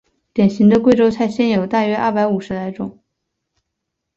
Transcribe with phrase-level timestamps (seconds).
[0.33, 2.97] 典型的贵州菜现有大约有二百五十来种。